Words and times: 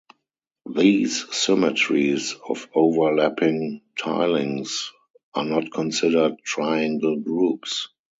These 0.67 1.27
symmetries 1.31 2.33
of 2.49 2.67
overlapping 2.73 3.83
tilings 3.95 4.91
are 5.35 5.45
not 5.45 5.71
considered 5.71 6.37
triangle 6.43 7.17
groups. 7.19 7.87